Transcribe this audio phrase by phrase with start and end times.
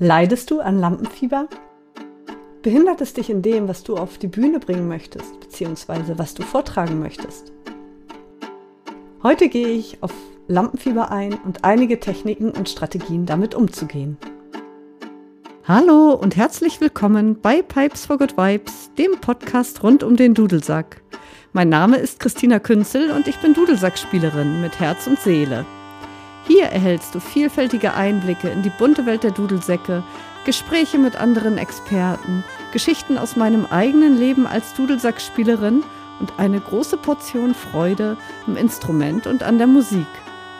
[0.00, 1.48] Leidest du an Lampenfieber?
[2.62, 6.44] Behindert es dich in dem, was du auf die Bühne bringen möchtest, beziehungsweise was du
[6.44, 7.52] vortragen möchtest?
[9.24, 10.12] Heute gehe ich auf
[10.46, 14.18] Lampenfieber ein und einige Techniken und Strategien damit umzugehen.
[15.64, 21.02] Hallo und herzlich willkommen bei Pipes for Good Vibes, dem Podcast rund um den Dudelsack.
[21.52, 25.66] Mein Name ist Christina Künzel und ich bin Dudelsackspielerin mit Herz und Seele.
[26.48, 30.02] Hier erhältst du vielfältige Einblicke in die bunte Welt der Dudelsäcke,
[30.46, 35.84] Gespräche mit anderen Experten, Geschichten aus meinem eigenen Leben als Dudelsackspielerin
[36.20, 38.16] und eine große Portion Freude
[38.46, 40.06] am Instrument und an der Musik.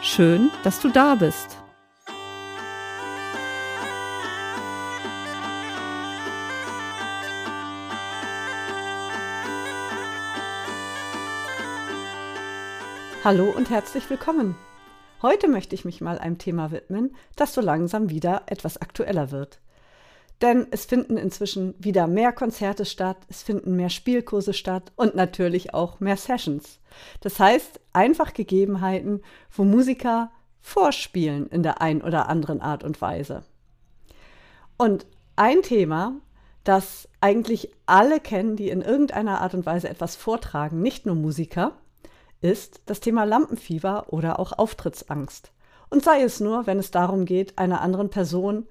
[0.03, 1.57] Schön, dass du da bist.
[13.25, 14.55] Hallo und herzlich willkommen.
[15.21, 19.61] Heute möchte ich mich mal einem Thema widmen, das so langsam wieder etwas aktueller wird.
[20.41, 25.75] Denn es finden inzwischen wieder mehr Konzerte statt, es finden mehr Spielkurse statt und natürlich
[25.75, 26.79] auch mehr Sessions.
[27.21, 33.43] Das heißt einfach Gegebenheiten, wo Musiker vorspielen in der ein oder anderen Art und Weise.
[34.77, 36.15] Und ein Thema,
[36.63, 41.73] das eigentlich alle kennen, die in irgendeiner Art und Weise etwas vortragen, nicht nur Musiker,
[42.41, 45.53] ist das Thema Lampenfieber oder auch Auftrittsangst.
[45.91, 48.67] Und sei es nur, wenn es darum geht, einer anderen Person,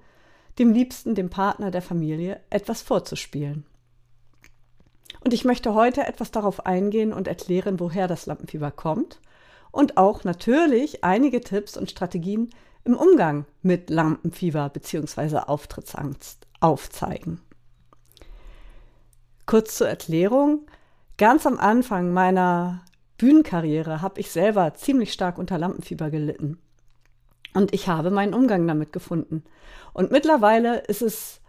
[0.58, 3.66] dem Liebsten, dem Partner der Familie, etwas vorzuspielen.
[5.24, 9.20] Und ich möchte heute etwas darauf eingehen und erklären, woher das Lampenfieber kommt
[9.70, 12.50] und auch natürlich einige Tipps und Strategien
[12.84, 15.38] im Umgang mit Lampenfieber bzw.
[15.38, 17.40] Auftrittsangst aufzeigen.
[19.46, 20.66] Kurz zur Erklärung.
[21.16, 22.82] Ganz am Anfang meiner
[23.18, 26.58] Bühnenkarriere habe ich selber ziemlich stark unter Lampenfieber gelitten.
[27.54, 29.44] Und ich habe meinen Umgang damit gefunden.
[29.92, 31.40] Und mittlerweile ist es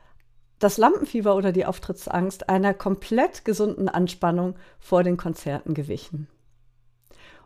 [0.58, 6.28] das Lampenfieber oder die Auftrittsangst einer komplett gesunden Anspannung vor den Konzerten gewichen.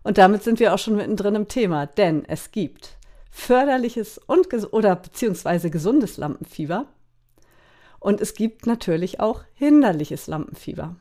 [0.02, 2.98] Und damit sind wir auch schon mittendrin im Thema, denn es gibt
[3.30, 6.88] förderliches und oder beziehungsweise gesundes Lampenfieber
[8.04, 10.98] und es gibt natürlich auch hinderliches Lampenfieber.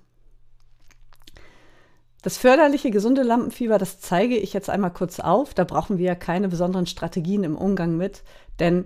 [2.23, 5.55] Das förderliche, gesunde Lampenfieber, das zeige ich jetzt einmal kurz auf.
[5.55, 8.23] Da brauchen wir ja keine besonderen Strategien im Umgang mit,
[8.61, 8.85] denn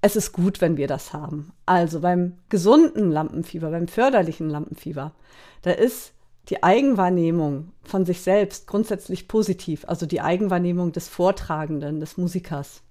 [0.00, 1.52] es ist gut, wenn wir das haben.
[1.66, 5.12] Also beim gesunden Lampenfieber, beim förderlichen Lampenfieber,
[5.62, 6.12] da ist
[6.48, 12.82] die Eigenwahrnehmung von sich selbst grundsätzlich positiv, also die Eigenwahrnehmung des Vortragenden, des Musikers.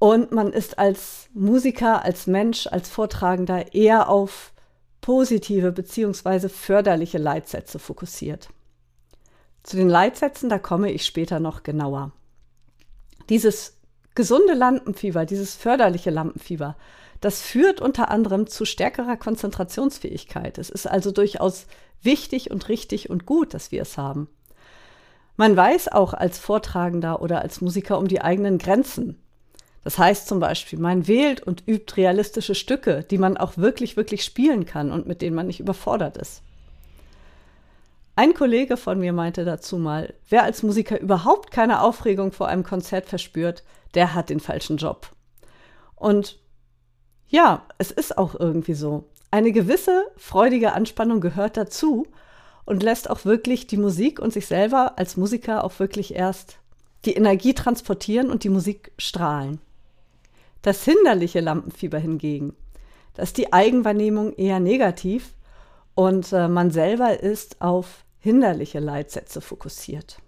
[0.00, 4.52] Und man ist als Musiker, als Mensch, als Vortragender eher auf
[5.02, 6.48] positive bzw.
[6.48, 8.48] förderliche Leitsätze fokussiert.
[9.62, 12.12] Zu den Leitsätzen, da komme ich später noch genauer.
[13.28, 13.76] Dieses
[14.14, 16.76] gesunde Lampenfieber, dieses förderliche Lampenfieber,
[17.20, 20.58] das führt unter anderem zu stärkerer Konzentrationsfähigkeit.
[20.58, 21.66] Es ist also durchaus
[22.02, 24.28] wichtig und richtig und gut, dass wir es haben.
[25.36, 29.22] Man weiß auch als Vortragender oder als Musiker um die eigenen Grenzen.
[29.84, 34.24] Das heißt zum Beispiel, man wählt und übt realistische Stücke, die man auch wirklich, wirklich
[34.24, 36.42] spielen kann und mit denen man nicht überfordert ist.
[38.14, 42.62] Ein Kollege von mir meinte dazu mal, wer als Musiker überhaupt keine Aufregung vor einem
[42.62, 45.10] Konzert verspürt, der hat den falschen Job.
[45.96, 46.38] Und
[47.28, 49.08] ja, es ist auch irgendwie so.
[49.30, 52.06] Eine gewisse freudige Anspannung gehört dazu
[52.66, 56.58] und lässt auch wirklich die Musik und sich selber als Musiker auch wirklich erst
[57.06, 59.58] die Energie transportieren und die Musik strahlen.
[60.62, 62.54] Das hinderliche Lampenfieber hingegen,
[63.14, 65.34] das ist die Eigenwahrnehmung eher negativ
[65.94, 70.18] und äh, man selber ist auf hinderliche Leitsätze fokussiert.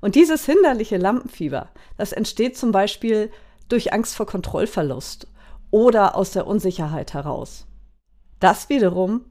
[0.00, 3.30] Und dieses hinderliche Lampenfieber, das entsteht zum Beispiel
[3.68, 5.26] durch Angst vor Kontrollverlust
[5.70, 7.66] oder aus der Unsicherheit heraus.
[8.38, 9.24] Das wiederum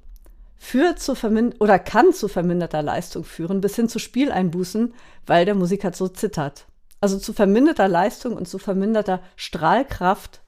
[0.58, 1.14] führt zu
[1.60, 4.94] oder kann zu verminderter Leistung führen, bis hin zu Spieleinbußen,
[5.26, 6.66] weil der Musiker so zittert.
[7.06, 10.42] Also zu verminderter Leistung und zu verminderter Strahlkraft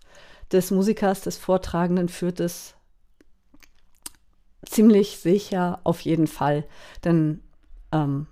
[0.51, 2.73] des Musikers, des Vortragenden führt es
[4.65, 6.65] ziemlich sicher auf jeden Fall.
[7.05, 7.43] Denn
[7.91, 8.25] ähm,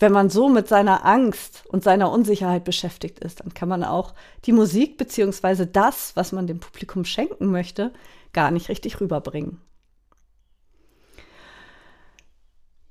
[0.00, 4.14] wenn man so mit seiner Angst und seiner Unsicherheit beschäftigt ist, dann kann man auch
[4.44, 7.92] die Musik beziehungsweise das, was man dem Publikum schenken möchte,
[8.32, 9.60] gar nicht richtig rüberbringen.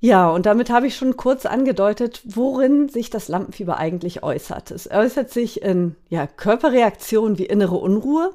[0.04, 4.72] Ja, und damit habe ich schon kurz angedeutet, worin sich das Lampenfieber eigentlich äußert.
[4.72, 8.34] Es äußert sich in ja, Körperreaktionen wie innere Unruhe.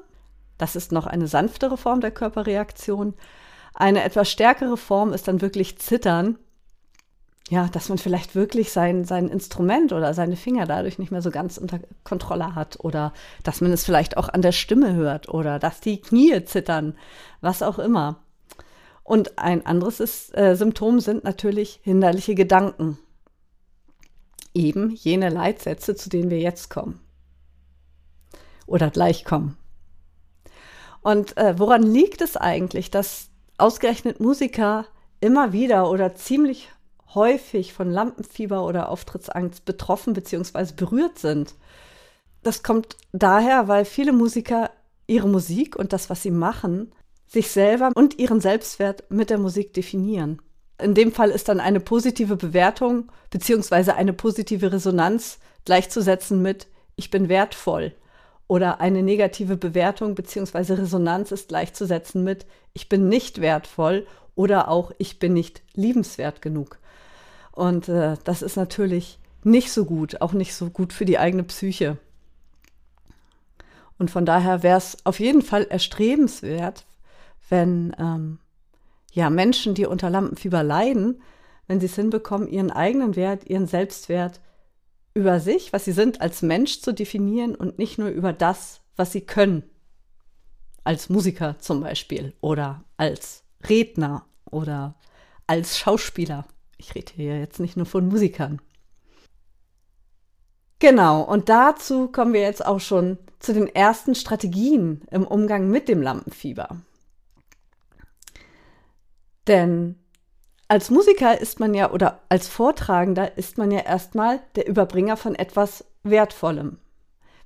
[0.58, 3.16] Das ist noch eine sanftere Form der Körperreaktion.
[3.74, 6.38] Eine etwas stärkere Form ist dann wirklich Zittern.
[7.50, 11.32] ja, dass man vielleicht wirklich sein, sein Instrument oder seine Finger dadurch nicht mehr so
[11.32, 15.58] ganz unter Kontrolle hat oder dass man es vielleicht auch an der Stimme hört oder
[15.60, 16.96] dass die Knie zittern,
[17.40, 18.18] was auch immer.
[19.08, 23.00] Und ein anderes ist, äh, Symptom sind natürlich hinderliche Gedanken.
[24.54, 27.00] Eben jene Leitsätze, zu denen wir jetzt kommen.
[28.66, 29.58] Oder gleich kommen.
[31.00, 34.86] Und äh, woran liegt es eigentlich, dass ausgerechnet Musiker
[35.22, 36.68] immer wieder oder ziemlich
[37.16, 40.74] häufig von Lampenfieber oder Auftrittsangst betroffen bzw.
[40.76, 41.56] berührt sind.
[42.44, 44.70] Das kommt daher, weil viele Musiker
[45.08, 46.92] ihre Musik und das, was sie machen,
[47.28, 50.42] sich selber und ihren Selbstwert mit der Musik definieren.
[50.82, 53.92] In dem Fall ist dann eine positive Bewertung bzw.
[53.92, 57.94] eine positive Resonanz gleichzusetzen mit ich bin wertvoll
[58.48, 60.74] oder eine negative Bewertung bzw.
[60.74, 66.78] Resonanz ist gleichzusetzen mit ich bin nicht wertvoll oder auch ich bin nicht liebenswert genug.
[67.52, 71.44] Und äh, das ist natürlich nicht so gut, auch nicht so gut für die eigene
[71.44, 71.98] Psyche.
[73.98, 76.86] Und von daher wäre es auf jeden Fall erstrebenswert,
[77.50, 78.40] wenn ähm,
[79.12, 81.22] ja Menschen, die unter Lampenfieber leiden,
[81.68, 84.42] wenn sie es hinbekommen, ihren eigenen Wert, ihren Selbstwert
[85.14, 89.12] über sich, was sie sind, als Mensch zu definieren und nicht nur über das, was
[89.12, 89.64] sie können.
[90.84, 94.96] Als Musiker zum Beispiel oder als Redner oder
[95.48, 96.46] als Schauspieler.
[96.78, 98.62] Ich rede hier jetzt nicht nur von Musikern.
[100.80, 105.90] Genau, und dazu kommen wir jetzt auch schon zu den ersten Strategien im Umgang mit
[105.90, 106.78] dem Lampenfieber.
[109.48, 109.96] Denn
[110.68, 115.36] als Musiker ist man ja oder als Vortragender ist man ja erstmal der Überbringer von
[115.36, 116.78] etwas Wertvollem.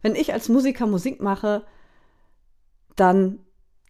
[0.01, 1.63] Wenn ich als Musiker Musik mache,
[2.95, 3.39] dann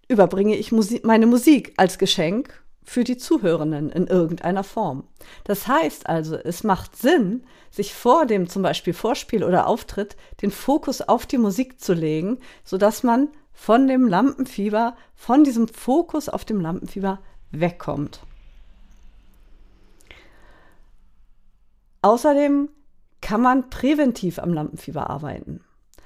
[0.09, 5.07] überbringe ich Musik, meine Musik als Geschenk für die Zuhörenden in irgendeiner Form.
[5.45, 10.51] Das heißt also, es macht Sinn, sich vor dem zum Beispiel Vorspiel oder Auftritt den
[10.51, 16.43] Fokus auf die Musik zu legen, sodass man von dem Lampenfieber, von diesem Fokus auf
[16.43, 17.19] dem Lampenfieber
[17.51, 18.21] wegkommt.
[22.01, 22.69] Außerdem
[23.21, 25.63] kann man präventiv am Lampenfieber arbeiten.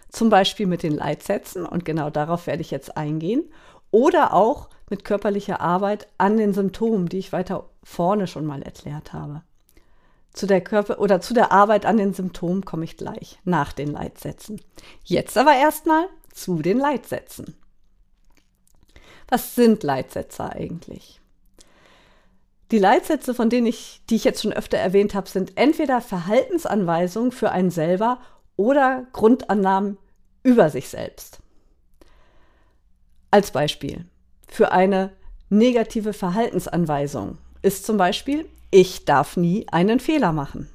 [0.09, 3.43] Zum Beispiel mit den Leitsätzen, und genau darauf werde ich jetzt eingehen,
[3.91, 9.13] oder auch mit körperlicher Arbeit an den Symptomen, die ich weiter vorne schon mal erklärt
[9.13, 9.41] habe.
[10.33, 13.93] Zu der Körper oder zu der Arbeit an den Symptomen komme ich gleich nach den
[13.93, 14.59] Leitsätzen.
[15.05, 17.55] Jetzt aber erstmal zu den Leitsätzen.
[19.29, 21.21] Was sind Leitsätze eigentlich?
[22.71, 27.31] Die Leitsätze, von denen ich, die ich jetzt schon öfter erwähnt habe, sind entweder Verhaltensanweisungen
[27.31, 28.19] für einen selber
[28.55, 29.97] oder Grundannahmen
[30.41, 31.39] über sich selbst.
[33.29, 34.05] Als Beispiel
[34.47, 35.11] für eine
[35.49, 40.69] negative Verhaltensanweisung ist zum Beispiel, ich darf nie einen Fehler machen.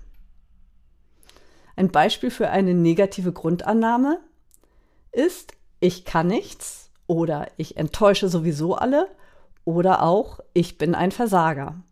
[1.76, 4.20] Ein Beispiel für eine negative Grundannahme
[5.12, 9.08] ist, ich kann nichts oder ich enttäusche sowieso alle
[9.70, 11.82] oder auch, ich bin ein Versager.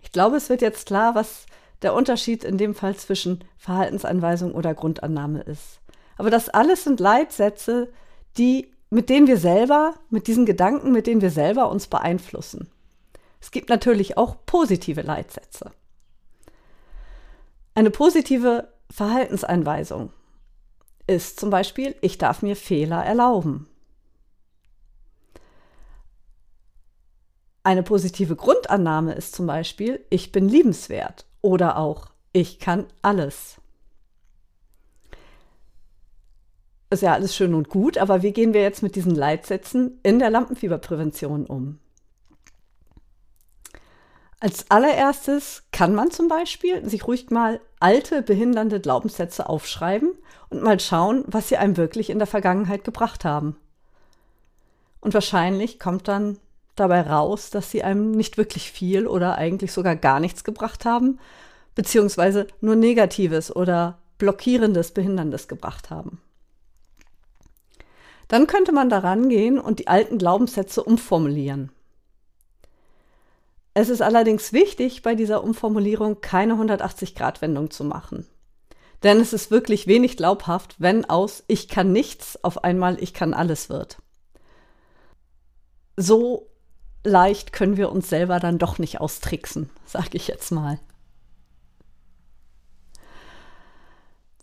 [0.00, 1.46] Ich glaube, es wird jetzt klar, was
[1.82, 5.80] der Unterschied in dem Fall zwischen Verhaltensanweisung oder Grundannahme ist.
[6.16, 7.92] Aber das alles sind Leitsätze,
[8.38, 12.70] die, mit denen wir selber, mit diesen Gedanken, mit denen wir selber uns beeinflussen.
[13.40, 15.72] Es gibt natürlich auch positive Leitsätze.
[17.74, 20.10] Eine positive Verhaltenseinweisung
[21.06, 23.68] ist zum Beispiel, ich darf mir Fehler erlauben.
[27.64, 33.56] Eine positive Grundannahme ist zum Beispiel, ich bin liebenswert oder auch, ich kann alles.
[36.94, 40.18] ist ja alles schön und gut, aber wie gehen wir jetzt mit diesen Leitsätzen in
[40.18, 41.80] der Lampenfieberprävention um?
[44.40, 50.12] Als allererstes kann man zum Beispiel sich ruhig mal alte, behindernde Glaubenssätze aufschreiben
[50.50, 53.56] und mal schauen, was sie einem wirklich in der Vergangenheit gebracht haben.
[55.00, 56.38] Und wahrscheinlich kommt dann
[56.76, 61.18] dabei raus, dass sie einem nicht wirklich viel oder eigentlich sogar gar nichts gebracht haben,
[61.74, 66.20] beziehungsweise nur Negatives oder Blockierendes, Behinderndes gebracht haben.
[68.28, 71.70] Dann könnte man daran gehen und die alten Glaubenssätze umformulieren.
[73.74, 78.26] Es ist allerdings wichtig, bei dieser Umformulierung keine 180-Grad-Wendung zu machen.
[79.02, 83.34] Denn es ist wirklich wenig glaubhaft, wenn aus Ich kann nichts auf einmal Ich kann
[83.34, 83.98] alles wird.
[85.96, 86.48] So
[87.04, 90.78] leicht können wir uns selber dann doch nicht austricksen, sage ich jetzt mal.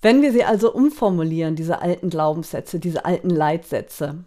[0.01, 4.23] Wenn wir sie also umformulieren, diese alten Glaubenssätze, diese alten Leitsätze,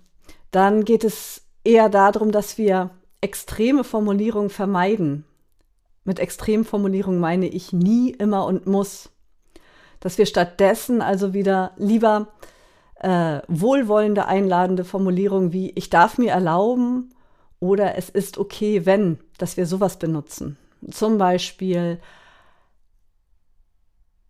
[0.50, 5.24] dann geht es eher darum, dass wir extreme Formulierungen vermeiden.
[6.06, 9.08] mit Extremformulierung meine ich nie, immer und muss.
[10.00, 12.28] Dass wir stattdessen also wieder lieber
[12.96, 17.13] äh, wohlwollende, einladende Formulierungen wie ich darf mir erlauben
[17.64, 20.59] oder es ist okay, wenn, dass wir sowas benutzen.
[20.90, 21.99] Zum Beispiel,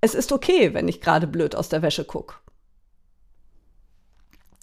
[0.01, 2.37] es ist okay, wenn ich gerade blöd aus der Wäsche gucke.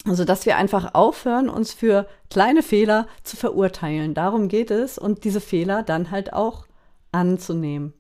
[0.06, 4.14] Also, dass wir einfach aufhören, uns für kleine Fehler zu verurteilen.
[4.14, 6.66] Darum geht es und diese Fehler dann halt auch
[7.12, 7.94] anzunehmen.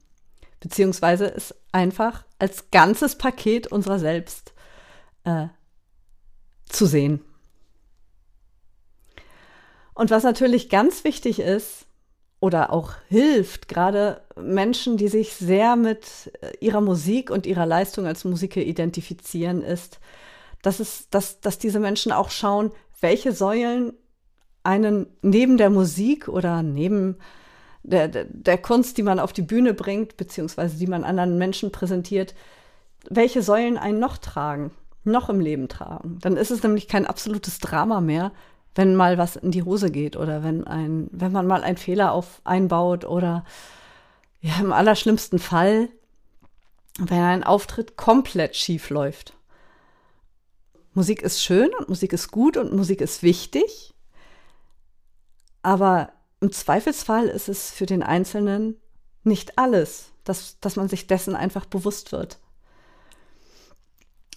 [0.61, 4.53] Beziehungsweise es einfach als ganzes Paket unserer selbst
[5.25, 5.47] äh,
[6.65, 7.19] zu sehen.
[9.93, 11.85] Und was natürlich ganz wichtig ist
[12.39, 18.07] oder auch hilft, gerade Menschen, die sich sehr mit äh, ihrer Musik und ihrer Leistung
[18.07, 19.99] als Musiker identifizieren, ist,
[20.61, 23.93] dass, es, dass, dass diese Menschen auch schauen, welche Säulen
[24.63, 27.17] einen neben der Musik oder neben
[27.83, 31.71] der, der, der Kunst, die man auf die Bühne bringt, beziehungsweise die man anderen Menschen
[31.71, 32.35] präsentiert,
[33.09, 34.71] welche Säulen einen noch tragen,
[35.03, 36.19] noch im Leben tragen.
[36.21, 38.31] Dann ist es nämlich kein absolutes Drama mehr,
[38.75, 42.13] wenn mal was in die Hose geht oder wenn ein, wenn man mal einen Fehler
[42.13, 43.43] auf einbaut oder
[44.39, 45.89] ja, im allerschlimmsten Fall,
[46.97, 49.33] wenn ein Auftritt komplett schief läuft.
[50.93, 53.93] Musik ist schön und Musik ist gut und Musik ist wichtig.
[55.61, 56.11] Aber
[56.41, 58.75] im Zweifelsfall ist es für den Einzelnen
[59.23, 62.39] nicht alles, dass, dass man sich dessen einfach bewusst wird.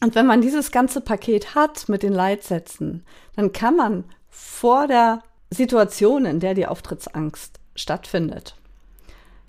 [0.03, 4.05] Und wenn man dieses ganze Paket hat mit den Leitsätzen, dann kann man
[4.37, 8.57] vor der Situation, in der die Auftrittsangst stattfindet,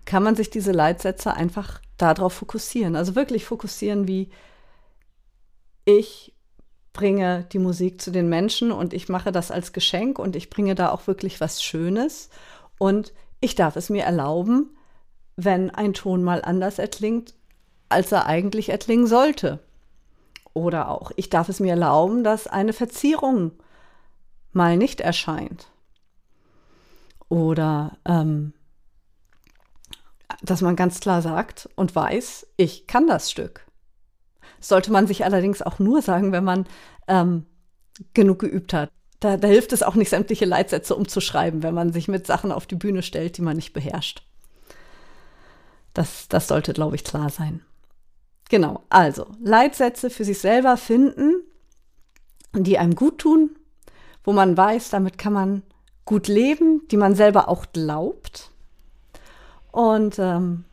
[0.06, 2.96] kann man sich diese Leitsätze einfach darauf fokussieren.
[2.96, 4.30] Also wirklich fokussieren, wie
[5.86, 6.36] ich
[6.94, 10.76] bringe die Musik zu den Menschen und ich mache das als Geschenk und ich bringe
[10.76, 12.30] da auch wirklich was Schönes
[12.78, 13.12] und
[13.42, 14.78] ich darf es mir erlauben,
[15.36, 17.34] wenn ein Ton mal anders erklingt,
[17.90, 19.60] als er eigentlich erklingen sollte.
[20.54, 23.52] Oder auch, ich darf es mir erlauben, dass eine Verzierung
[24.56, 25.68] mal nicht erscheint.
[27.30, 28.54] Oder ähm,
[30.42, 33.66] dass man ganz klar sagt und weiß, ich kann das Stück.
[34.60, 36.66] Sollte man sich allerdings auch nur sagen, wenn man
[37.08, 37.46] ähm,
[38.14, 38.90] genug geübt hat.
[39.20, 42.66] Da, da hilft es auch nicht, sämtliche Leitsätze umzuschreiben, wenn man sich mit Sachen auf
[42.66, 44.24] die Bühne stellt, die man nicht beherrscht.
[45.94, 47.62] Das, das sollte, glaube ich, klar sein.
[48.50, 51.42] Genau, also Leitsätze für sich selber finden,
[52.54, 53.56] die einem gut tun,
[54.26, 55.64] wo man weiß, damit kann man
[56.04, 58.52] gut leben, die man selber auch glaubt
[59.72, 60.66] und ähm,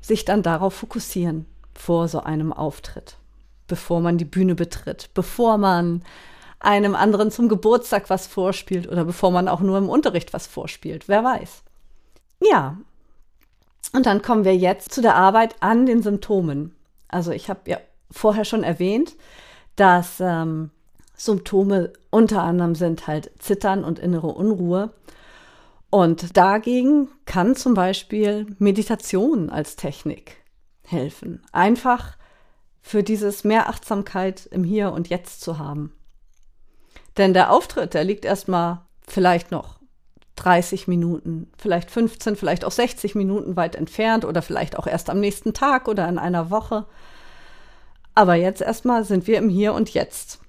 [0.00, 3.16] sich dann darauf fokussieren vor so einem Auftritt,
[3.66, 6.02] bevor man die Bühne betritt, bevor man
[6.60, 11.08] einem anderen zum Geburtstag was vorspielt oder bevor man auch nur im Unterricht was vorspielt,
[11.08, 11.62] wer weiß.
[12.42, 12.78] Ja,
[13.92, 16.74] und dann kommen wir jetzt zu der Arbeit an den Symptomen.
[17.08, 17.78] Also ich habe ja
[18.10, 19.14] vorher schon erwähnt,
[19.76, 20.70] dass ähm,
[21.18, 24.94] Symptome unter anderem sind halt Zittern und innere Unruhe.
[25.90, 30.36] Und dagegen kann zum Beispiel Meditation als Technik
[30.84, 31.42] helfen.
[31.52, 32.16] Einfach
[32.80, 35.92] für dieses mehr Achtsamkeit im Hier und Jetzt zu haben.
[37.16, 39.80] Denn der Auftritt, der liegt erstmal vielleicht noch
[40.36, 45.18] 30 Minuten, vielleicht 15, vielleicht auch 60 Minuten weit entfernt oder vielleicht auch erst am
[45.18, 46.86] nächsten Tag oder in einer Woche.
[48.14, 50.40] Aber jetzt erstmal sind wir im Hier und Jetzt.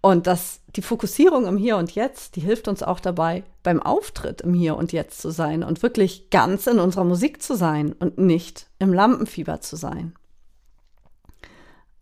[0.00, 4.42] Und das, die Fokussierung im Hier und Jetzt, die hilft uns auch dabei, beim Auftritt
[4.42, 8.16] im Hier und Jetzt zu sein und wirklich ganz in unserer Musik zu sein und
[8.16, 10.14] nicht im Lampenfieber zu sein.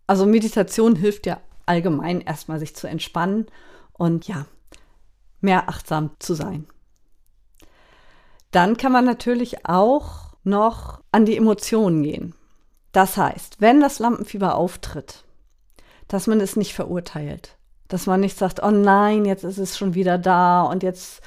[0.07, 3.47] Also Meditation hilft ja allgemein erstmal sich zu entspannen
[3.93, 4.47] und ja,
[5.41, 6.67] mehr achtsam zu sein.
[8.51, 12.35] Dann kann man natürlich auch noch an die Emotionen gehen.
[12.93, 15.25] Das heißt, wenn das Lampenfieber auftritt,
[16.09, 17.56] dass man es nicht verurteilt,
[17.89, 21.23] dass man nicht sagt, oh nein, jetzt ist es schon wieder da und jetzt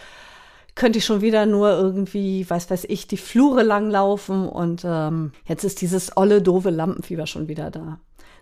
[0.76, 5.64] könnte ich schon wieder nur irgendwie, weiß weiß ich, die Flure langlaufen und ähm, jetzt
[5.64, 8.00] ist dieses olle, doofe Lampenfieber schon wieder da.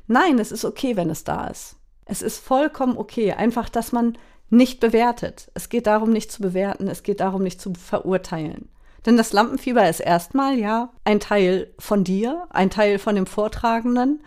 [0.08, 1.78] Nein, es ist okay, wenn es da ist.
[2.06, 3.34] Es ist vollkommen okay.
[3.34, 4.18] Einfach, dass man
[4.50, 5.52] nicht bewertet.
[5.54, 6.88] Es geht darum, nicht zu bewerten.
[6.88, 8.70] Es geht darum, nicht zu verurteilen.
[9.06, 14.24] Denn das Lampenfieber ist erstmal ja ein Teil von dir, ein Teil von dem Vortragenden,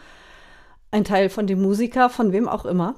[0.91, 2.95] ein Teil von dem Musiker, von wem auch immer.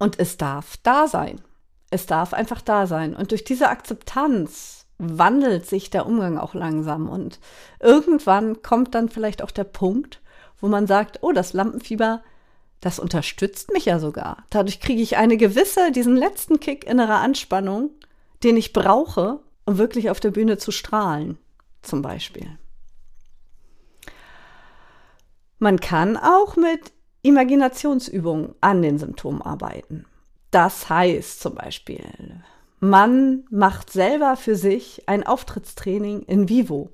[0.00, 1.40] Und es darf da sein.
[1.90, 3.14] Es darf einfach da sein.
[3.14, 7.08] Und durch diese Akzeptanz wandelt sich der Umgang auch langsam.
[7.08, 7.38] Und
[7.80, 10.20] irgendwann kommt dann vielleicht auch der Punkt,
[10.58, 12.22] wo man sagt, oh, das Lampenfieber,
[12.80, 14.44] das unterstützt mich ja sogar.
[14.48, 17.90] Dadurch kriege ich eine gewisse, diesen letzten Kick innerer Anspannung,
[18.42, 21.38] den ich brauche, um wirklich auf der Bühne zu strahlen.
[21.82, 22.58] zum Beispiel.
[25.58, 30.06] Man kann auch mit Imaginationsübungen an den Symptomen arbeiten.
[30.50, 32.04] Das heißt zum Beispiel,
[32.80, 36.90] man macht selber für sich ein Auftrittstraining in vivo.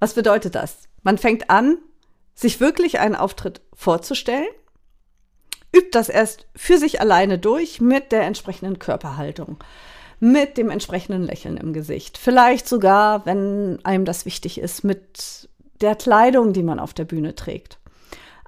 [0.00, 0.88] Was bedeutet das?
[1.02, 1.78] Man fängt an,
[2.34, 4.48] sich wirklich einen Auftritt vorzustellen,
[5.74, 9.56] übt das erst für sich alleine durch mit der entsprechenden Körperhaltung,
[10.20, 12.18] mit dem entsprechenden Lächeln im Gesicht.
[12.18, 15.48] Vielleicht sogar, wenn einem das wichtig ist, mit
[15.80, 17.78] der Kleidung, die man auf der Bühne trägt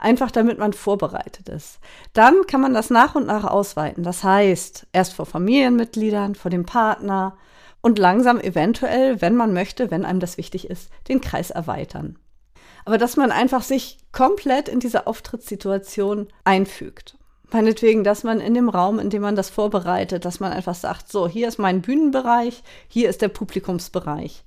[0.04, 1.80] einfach damit man vorbereitet ist.
[2.12, 4.04] Dann kann man das nach und nach ausweiten.
[4.04, 7.36] Das heißt, erst vor Familienmitgliedern, vor dem Partner
[7.80, 12.18] und langsam eventuell, wenn man möchte, wenn einem das wichtig ist, den Kreis erweitern.
[12.84, 17.16] Aber dass man einfach sich komplett in diese Auftrittssituation einfügt.
[17.50, 21.10] Meinetwegen, dass man in dem Raum, in dem man das vorbereitet, dass man einfach sagt,
[21.10, 24.44] so, hier ist mein Bühnenbereich, hier ist der Publikumsbereich.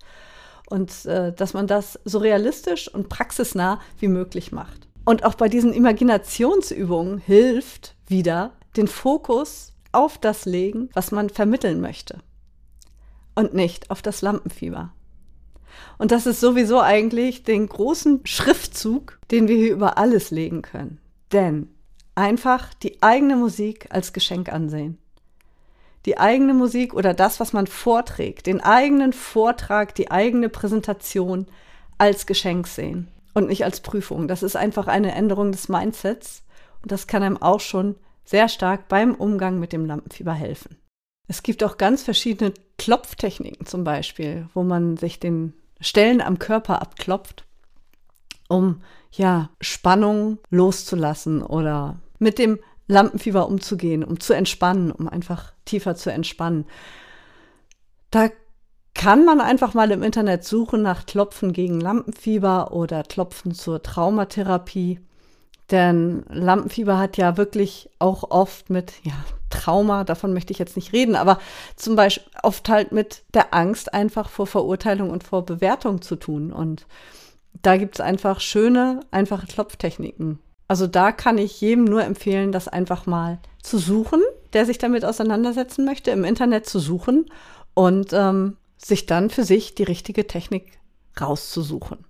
[0.70, 4.87] Und äh, dass man das so realistisch und praxisnah wie möglich macht.
[5.08, 11.80] Und auch bei diesen Imaginationsübungen hilft wieder den Fokus auf das legen, was man vermitteln
[11.80, 12.18] möchte.
[13.34, 14.92] Und nicht auf das Lampenfieber.
[15.98, 21.00] Und das ist sowieso eigentlich den großen Schriftzug, den wir hier über alles legen können.
[21.32, 21.70] Denn
[22.14, 24.98] einfach die eigene Musik als Geschenk ansehen.
[26.06, 31.48] Die eigene Musik oder das, was man vorträgt, den eigenen Vortrag, die eigene Präsentation
[31.98, 34.28] als Geschenk sehen und nicht als Prüfung.
[34.28, 36.42] Das ist einfach eine Änderung des Mindsets
[36.82, 40.76] und das kann einem auch schon sehr stark beim Umgang mit dem Lampenfieber helfen.
[41.28, 46.82] Es gibt auch ganz verschiedene Klopftechniken zum Beispiel, wo man sich den Stellen am Körper
[46.82, 47.46] abklopft,
[48.50, 55.96] um ja Spannung loszulassen oder mit dem Lampenfieber umzugehen, um zu entspannen, um einfach tiefer
[55.96, 56.66] zu entspannen.
[58.10, 58.30] Da
[58.98, 65.00] kann man einfach mal im Internet suchen nach Klopfen gegen Lampenfieber oder Klopfen zur Traumatherapie.
[65.70, 69.14] Denn Lampenfieber hat ja wirklich auch oft mit ja,
[69.52, 71.38] Trauma, davon möchte ich jetzt nicht reden, aber
[71.76, 76.52] zum Beispiel oft halt mit der Angst einfach vor Verurteilung und vor Bewertung zu tun.
[76.52, 76.88] Und
[77.62, 80.40] da gibt es einfach schöne, einfache Klopftechniken.
[80.68, 84.22] Also da kann ich jedem nur empfehlen, das einfach mal zu suchen,
[84.54, 87.28] der sich damit auseinandersetzen möchte, im Internet zu suchen
[87.76, 90.80] und ähm, sich dann für sich die richtige Technik
[91.20, 92.06] rauszusuchen.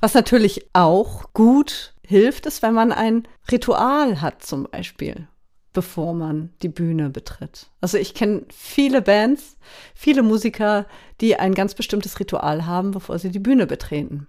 [0.00, 5.28] Was natürlich auch gut hilft, ist, wenn man ein Ritual hat zum Beispiel,
[5.72, 7.70] bevor man die Bühne betritt.
[7.80, 9.56] Also ich kenne viele Bands,
[9.94, 10.86] viele Musiker,
[11.20, 14.26] die ein ganz bestimmtes Ritual haben, bevor sie die Bühne betreten.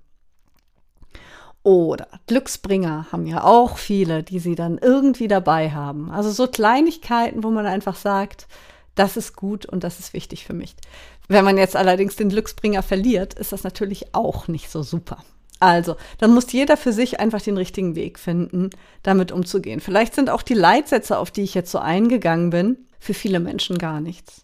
[1.63, 6.10] Oder Glücksbringer haben ja auch viele, die sie dann irgendwie dabei haben.
[6.12, 8.47] Also so Kleinigkeiten, wo man einfach sagt,
[8.95, 10.76] das ist gut und das ist wichtig für mich.
[11.32, 15.24] Wenn man jetzt allerdings den Glücksbringer verliert, ist das natürlich auch nicht so super.
[15.62, 18.70] Also, dann muss jeder für sich einfach den richtigen Weg finden,
[19.02, 19.80] damit umzugehen.
[19.80, 23.78] Vielleicht sind auch die Leitsätze, auf die ich jetzt so eingegangen bin, für viele Menschen
[23.78, 24.44] gar nichts.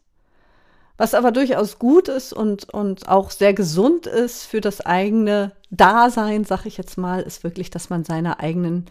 [0.96, 6.46] Was aber durchaus gut ist und, und auch sehr gesund ist für das eigene Dasein,
[6.46, 8.86] sag ich jetzt mal, ist wirklich, dass man seine eigenen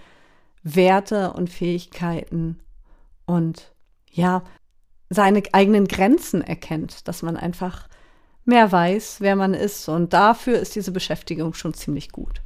[0.63, 2.61] Werte und Fähigkeiten
[3.25, 3.73] und
[4.11, 4.43] ja,
[5.09, 7.89] seine eigenen Grenzen erkennt, dass man einfach
[8.45, 9.89] mehr weiß, wer man ist.
[9.89, 12.43] Und dafür ist diese Beschäftigung schon ziemlich gut.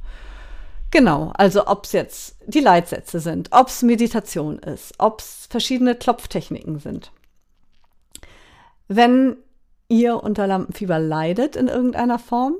[0.91, 5.95] Genau, also ob es jetzt die Leitsätze sind, ob es Meditation ist, ob es verschiedene
[5.95, 7.11] Klopftechniken sind.
[8.89, 9.37] Wenn
[9.87, 12.55] ihr unter Lampenfieber leidet in irgendeiner Form,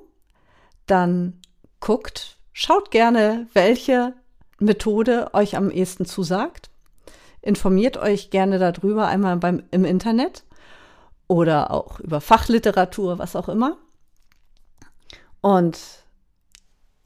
[0.86, 1.42] dann
[1.82, 4.14] guckt, schaut gerne, welche
[4.60, 6.71] Methode euch am ehesten zusagt
[7.42, 10.44] informiert euch gerne darüber einmal beim, im Internet
[11.28, 13.78] oder auch über Fachliteratur, was auch immer.
[15.42, 15.80] Und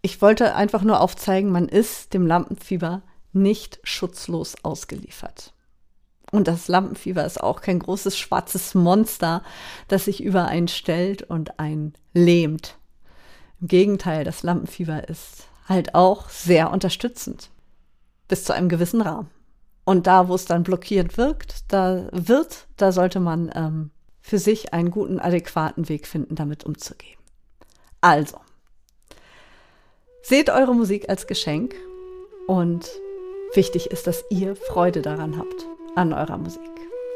[0.01, 3.01] ich wollte einfach nur aufzeigen, man ist dem Lampenfieber
[3.33, 5.53] nicht schutzlos ausgeliefert.
[6.31, 9.41] Und das Lampenfieber ist auch kein großes schwarzes Monster,
[9.87, 12.77] das sich über einen stellt und einen lähmt.
[13.61, 17.49] Im Gegenteil, das Lampenfieber ist halt auch sehr unterstützend.
[18.27, 19.29] Bis zu einem gewissen Rahmen.
[19.85, 24.73] Und da, wo es dann blockierend wirkt, da wird, da sollte man ähm, für sich
[24.73, 27.19] einen guten, adäquaten Weg finden, damit umzugehen.
[28.01, 28.37] Also,
[30.23, 31.75] seht eure Musik als Geschenk
[32.47, 32.89] und
[33.53, 36.61] wichtig ist, dass ihr Freude daran habt, an eurer Musik.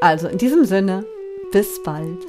[0.01, 1.05] Also in diesem Sinne,
[1.51, 2.25] bis bald.